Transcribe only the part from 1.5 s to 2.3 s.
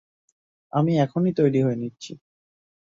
হয়ে নিচ্ছি।